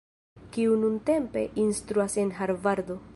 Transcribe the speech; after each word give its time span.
kiu 0.55 0.77
nuntempe 0.83 1.43
instruas 1.67 2.17
en 2.25 2.35
Harvardo. 2.39 3.01